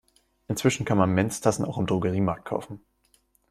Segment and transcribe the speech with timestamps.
[0.47, 2.81] Inzwischen kann man Menstassen auch im Drogeriemarkt kaufen.